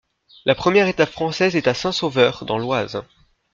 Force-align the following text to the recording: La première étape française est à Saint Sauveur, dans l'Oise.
La 0.45 0.55
première 0.55 0.87
étape 0.87 1.11
française 1.11 1.55
est 1.55 1.67
à 1.67 1.75
Saint 1.75 1.91
Sauveur, 1.91 2.43
dans 2.43 2.57
l'Oise. 2.57 3.03